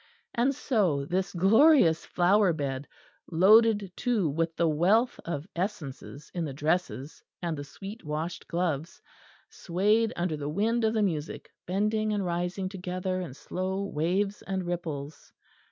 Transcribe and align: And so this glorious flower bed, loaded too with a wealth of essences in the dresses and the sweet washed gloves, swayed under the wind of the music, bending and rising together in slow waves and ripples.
And 0.33 0.55
so 0.55 1.05
this 1.05 1.31
glorious 1.31 2.07
flower 2.07 2.53
bed, 2.53 2.87
loaded 3.31 3.91
too 3.95 4.27
with 4.27 4.59
a 4.59 4.67
wealth 4.67 5.19
of 5.25 5.47
essences 5.55 6.31
in 6.33 6.43
the 6.43 6.55
dresses 6.55 7.21
and 7.39 7.55
the 7.55 7.63
sweet 7.63 8.03
washed 8.03 8.47
gloves, 8.47 8.99
swayed 9.47 10.11
under 10.15 10.35
the 10.37 10.49
wind 10.49 10.85
of 10.85 10.95
the 10.95 11.03
music, 11.03 11.51
bending 11.67 12.13
and 12.13 12.25
rising 12.25 12.67
together 12.67 13.21
in 13.21 13.35
slow 13.35 13.83
waves 13.93 14.41
and 14.41 14.65
ripples. 14.65 15.31